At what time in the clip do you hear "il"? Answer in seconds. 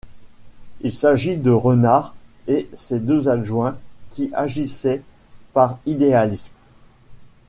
0.79-0.91